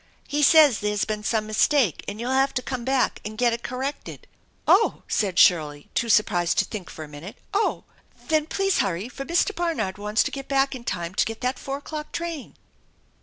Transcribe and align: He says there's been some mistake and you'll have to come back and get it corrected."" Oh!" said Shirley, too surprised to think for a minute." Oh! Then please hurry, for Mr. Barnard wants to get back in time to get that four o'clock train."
He 0.27 0.41
says 0.41 0.79
there's 0.79 1.05
been 1.05 1.23
some 1.23 1.45
mistake 1.45 2.03
and 2.07 2.19
you'll 2.19 2.31
have 2.31 2.55
to 2.55 2.63
come 2.63 2.83
back 2.83 3.21
and 3.23 3.37
get 3.37 3.53
it 3.53 3.61
corrected."" 3.61 4.25
Oh!" 4.67 5.03
said 5.07 5.37
Shirley, 5.37 5.91
too 5.93 6.09
surprised 6.09 6.57
to 6.57 6.65
think 6.65 6.89
for 6.89 7.03
a 7.03 7.07
minute." 7.07 7.37
Oh! 7.63 7.83
Then 8.27 8.47
please 8.47 8.79
hurry, 8.79 9.09
for 9.09 9.25
Mr. 9.25 9.53
Barnard 9.55 9.99
wants 9.99 10.23
to 10.23 10.31
get 10.31 10.47
back 10.47 10.73
in 10.73 10.85
time 10.85 11.13
to 11.13 11.25
get 11.25 11.41
that 11.41 11.59
four 11.59 11.77
o'clock 11.77 12.11
train." 12.13 12.55